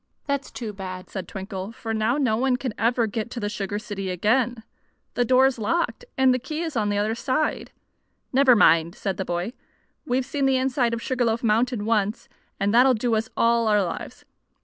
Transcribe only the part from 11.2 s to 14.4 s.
Loaf Mountain once, and that'll do us all our lives.